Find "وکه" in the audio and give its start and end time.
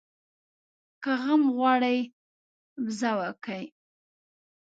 3.19-3.59